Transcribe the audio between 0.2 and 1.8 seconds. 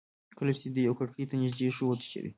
کله چې دېو کړکۍ ته نیژدې